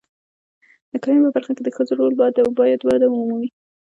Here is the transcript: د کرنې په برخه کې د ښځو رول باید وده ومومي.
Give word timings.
د 0.91 0.93
کرنې 1.01 1.19
په 1.23 1.29
برخه 1.35 1.51
کې 1.55 1.63
د 1.63 1.69
ښځو 1.75 1.93
رول 1.99 2.13
باید 2.21 2.81
وده 2.89 3.07
ومومي. 3.09 3.49